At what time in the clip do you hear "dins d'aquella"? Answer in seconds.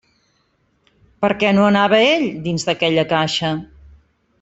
2.49-3.09